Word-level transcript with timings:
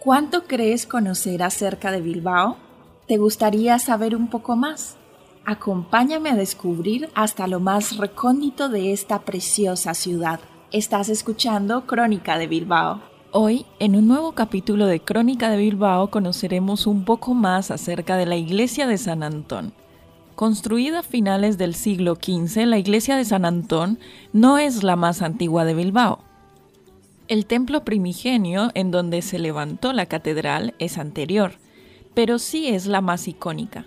¿Cuánto 0.00 0.44
crees 0.44 0.86
conocer 0.86 1.42
acerca 1.42 1.92
de 1.92 2.00
Bilbao? 2.00 2.56
¿Te 3.06 3.18
gustaría 3.18 3.78
saber 3.78 4.16
un 4.16 4.28
poco 4.28 4.56
más? 4.56 4.96
Acompáñame 5.44 6.30
a 6.30 6.36
descubrir 6.36 7.10
hasta 7.14 7.46
lo 7.46 7.60
más 7.60 7.98
recóndito 7.98 8.70
de 8.70 8.94
esta 8.94 9.18
preciosa 9.26 9.92
ciudad. 9.92 10.40
Estás 10.72 11.10
escuchando 11.10 11.86
Crónica 11.86 12.38
de 12.38 12.46
Bilbao. 12.46 13.02
Hoy, 13.32 13.66
en 13.78 13.94
un 13.94 14.08
nuevo 14.08 14.32
capítulo 14.32 14.86
de 14.86 15.00
Crónica 15.00 15.50
de 15.50 15.58
Bilbao, 15.58 16.10
conoceremos 16.10 16.86
un 16.86 17.04
poco 17.04 17.34
más 17.34 17.70
acerca 17.70 18.16
de 18.16 18.24
la 18.24 18.36
iglesia 18.36 18.86
de 18.86 18.96
San 18.96 19.22
Antón. 19.22 19.74
Construida 20.34 21.00
a 21.00 21.02
finales 21.02 21.58
del 21.58 21.74
siglo 21.74 22.14
XV, 22.14 22.64
la 22.64 22.78
iglesia 22.78 23.16
de 23.16 23.26
San 23.26 23.44
Antón 23.44 23.98
no 24.32 24.56
es 24.56 24.82
la 24.82 24.96
más 24.96 25.20
antigua 25.20 25.66
de 25.66 25.74
Bilbao. 25.74 26.20
El 27.30 27.46
templo 27.46 27.84
primigenio 27.84 28.72
en 28.74 28.90
donde 28.90 29.22
se 29.22 29.38
levantó 29.38 29.92
la 29.92 30.06
catedral 30.06 30.74
es 30.80 30.98
anterior, 30.98 31.52
pero 32.12 32.40
sí 32.40 32.66
es 32.66 32.86
la 32.86 33.00
más 33.02 33.28
icónica. 33.28 33.86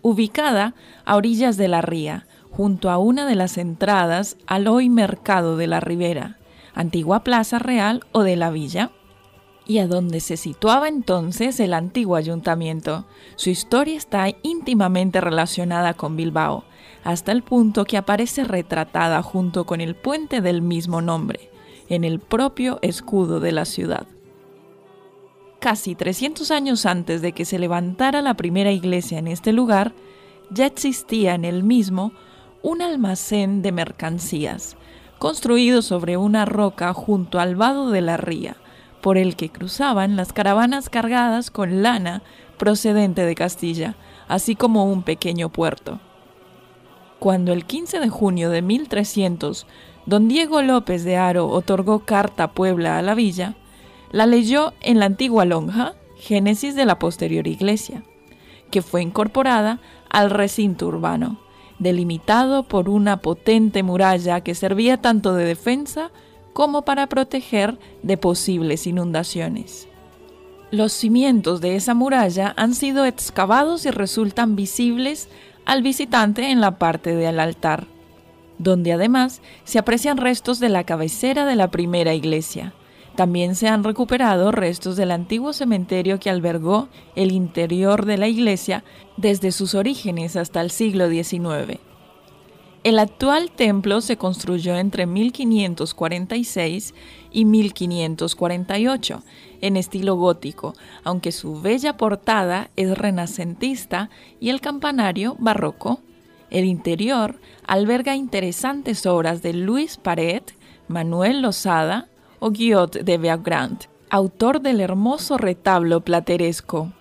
Ubicada 0.00 0.74
a 1.04 1.16
orillas 1.16 1.58
de 1.58 1.68
la 1.68 1.82
ría, 1.82 2.26
junto 2.50 2.88
a 2.88 2.96
una 2.96 3.26
de 3.26 3.34
las 3.34 3.58
entradas 3.58 4.38
al 4.46 4.66
hoy 4.66 4.88
mercado 4.88 5.58
de 5.58 5.66
la 5.66 5.80
Ribera, 5.80 6.38
antigua 6.74 7.22
plaza 7.22 7.58
real 7.58 8.02
o 8.12 8.22
de 8.22 8.36
la 8.36 8.48
villa, 8.48 8.92
y 9.66 9.76
a 9.76 9.86
donde 9.86 10.20
se 10.20 10.38
situaba 10.38 10.88
entonces 10.88 11.60
el 11.60 11.74
antiguo 11.74 12.16
ayuntamiento. 12.16 13.04
Su 13.36 13.50
historia 13.50 13.98
está 13.98 14.28
íntimamente 14.42 15.20
relacionada 15.20 15.92
con 15.92 16.16
Bilbao, 16.16 16.64
hasta 17.04 17.30
el 17.30 17.42
punto 17.42 17.84
que 17.84 17.98
aparece 17.98 18.42
retratada 18.42 19.20
junto 19.20 19.66
con 19.66 19.82
el 19.82 19.94
puente 19.94 20.40
del 20.40 20.62
mismo 20.62 21.02
nombre, 21.02 21.50
en 21.88 22.04
el 22.04 22.20
propio 22.20 22.78
escudo 22.82 23.40
de 23.40 23.52
la 23.52 23.64
ciudad. 23.64 24.06
Casi 25.60 25.94
300 25.94 26.50
años 26.50 26.86
antes 26.86 27.22
de 27.22 27.32
que 27.32 27.44
se 27.44 27.58
levantara 27.58 28.20
la 28.22 28.34
primera 28.34 28.70
iglesia 28.70 29.18
en 29.18 29.28
este 29.28 29.52
lugar, 29.52 29.94
ya 30.50 30.66
existía 30.66 31.34
en 31.34 31.44
el 31.44 31.62
mismo 31.62 32.12
un 32.62 32.82
almacén 32.82 33.62
de 33.62 33.72
mercancías, 33.72 34.76
construido 35.18 35.82
sobre 35.82 36.16
una 36.16 36.44
roca 36.44 36.92
junto 36.92 37.40
al 37.40 37.56
vado 37.56 37.90
de 37.90 38.00
la 38.00 38.16
ría, 38.16 38.56
por 39.00 39.18
el 39.18 39.36
que 39.36 39.50
cruzaban 39.50 40.16
las 40.16 40.32
caravanas 40.32 40.88
cargadas 40.88 41.50
con 41.50 41.82
lana 41.82 42.22
procedente 42.58 43.24
de 43.24 43.34
Castilla, 43.34 43.96
así 44.28 44.56
como 44.56 44.84
un 44.84 45.02
pequeño 45.02 45.50
puerto. 45.50 46.00
Cuando 47.18 47.52
el 47.52 47.64
15 47.64 48.00
de 48.00 48.08
junio 48.08 48.50
de 48.50 48.62
1300 48.62 49.66
don 50.06 50.28
Diego 50.28 50.62
López 50.62 51.04
de 51.04 51.16
Aro 51.16 51.48
otorgó 51.48 52.00
carta 52.00 52.52
Puebla 52.52 52.98
a 52.98 53.02
la 53.02 53.14
villa, 53.14 53.54
la 54.12 54.26
leyó 54.26 54.72
en 54.80 54.98
la 54.98 55.06
antigua 55.06 55.44
lonja, 55.44 55.94
Génesis 56.16 56.74
de 56.74 56.84
la 56.84 56.98
posterior 56.98 57.46
iglesia, 57.46 58.02
que 58.70 58.82
fue 58.82 59.02
incorporada 59.02 59.80
al 60.08 60.30
recinto 60.30 60.86
urbano, 60.86 61.38
delimitado 61.78 62.62
por 62.62 62.88
una 62.88 63.18
potente 63.18 63.82
muralla 63.82 64.40
que 64.40 64.54
servía 64.54 64.98
tanto 64.98 65.34
de 65.34 65.44
defensa 65.44 66.10
como 66.52 66.82
para 66.82 67.08
proteger 67.08 67.78
de 68.02 68.16
posibles 68.16 68.86
inundaciones. 68.86 69.88
Los 70.70 70.92
cimientos 70.92 71.60
de 71.60 71.76
esa 71.76 71.94
muralla 71.94 72.54
han 72.56 72.74
sido 72.74 73.04
excavados 73.04 73.84
y 73.86 73.90
resultan 73.90 74.56
visibles 74.56 75.28
al 75.66 75.82
visitante 75.82 76.50
en 76.50 76.60
la 76.60 76.78
parte 76.78 77.14
del 77.14 77.40
altar 77.40 77.86
donde 78.64 78.92
además 78.92 79.42
se 79.62 79.78
aprecian 79.78 80.16
restos 80.16 80.58
de 80.58 80.70
la 80.70 80.82
cabecera 80.82 81.46
de 81.46 81.54
la 81.54 81.70
primera 81.70 82.14
iglesia. 82.14 82.74
También 83.14 83.54
se 83.54 83.68
han 83.68 83.84
recuperado 83.84 84.50
restos 84.50 84.96
del 84.96 85.12
antiguo 85.12 85.52
cementerio 85.52 86.18
que 86.18 86.30
albergó 86.30 86.88
el 87.14 87.30
interior 87.30 88.06
de 88.06 88.18
la 88.18 88.26
iglesia 88.26 88.82
desde 89.16 89.52
sus 89.52 89.76
orígenes 89.76 90.34
hasta 90.34 90.60
el 90.60 90.72
siglo 90.72 91.08
XIX. 91.08 91.78
El 92.82 92.98
actual 92.98 93.50
templo 93.50 94.00
se 94.00 94.16
construyó 94.18 94.76
entre 94.76 95.06
1546 95.06 96.94
y 97.30 97.44
1548 97.44 99.22
en 99.62 99.76
estilo 99.76 100.16
gótico, 100.16 100.74
aunque 101.02 101.32
su 101.32 101.62
bella 101.62 101.96
portada 101.96 102.70
es 102.76 102.98
renacentista 102.98 104.10
y 104.40 104.50
el 104.50 104.60
campanario 104.60 105.36
barroco. 105.38 106.00
El 106.54 106.66
interior 106.66 107.40
alberga 107.66 108.14
interesantes 108.14 109.06
obras 109.06 109.42
de 109.42 109.52
Luis 109.54 109.96
Paret, 109.96 110.54
Manuel 110.86 111.42
Lozada 111.42 112.06
o 112.38 112.52
Guillot 112.52 112.92
de 112.92 113.18
Beaugrand, 113.18 113.86
autor 114.08 114.60
del 114.60 114.80
hermoso 114.80 115.36
retablo 115.36 116.02
plateresco. 116.02 116.92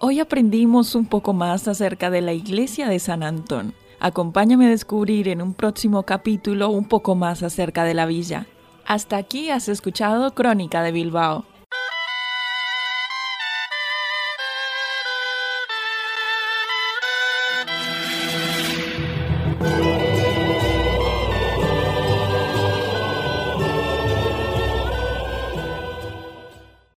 Hoy 0.00 0.18
aprendimos 0.18 0.96
un 0.96 1.06
poco 1.06 1.32
más 1.32 1.68
acerca 1.68 2.10
de 2.10 2.22
la 2.22 2.32
iglesia 2.32 2.88
de 2.88 2.98
San 2.98 3.22
Antón. 3.22 3.72
Acompáñame 4.00 4.66
a 4.66 4.70
descubrir 4.70 5.28
en 5.28 5.42
un 5.42 5.54
próximo 5.54 6.02
capítulo 6.02 6.70
un 6.70 6.84
poco 6.84 7.14
más 7.14 7.44
acerca 7.44 7.84
de 7.84 7.94
la 7.94 8.04
villa. 8.04 8.48
Hasta 8.84 9.16
aquí 9.16 9.50
has 9.50 9.68
escuchado 9.68 10.34
Crónica 10.34 10.82
de 10.82 10.90
Bilbao. 10.90 11.44